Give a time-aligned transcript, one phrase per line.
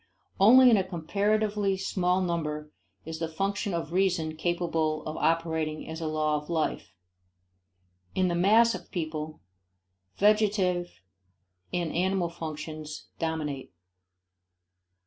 [0.39, 2.71] Only in a comparatively small number
[3.05, 6.95] is the function of reason capable of operating as a law of life.
[8.15, 9.41] In the mass of people,
[10.17, 10.89] vegetative
[11.71, 13.75] and animal functions dominate.